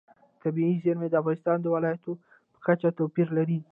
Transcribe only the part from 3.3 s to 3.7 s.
لري.